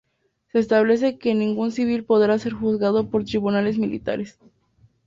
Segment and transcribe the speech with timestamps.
[0.51, 4.39] Se establece que ningún civil podrá ser juzgado por tribunales militares.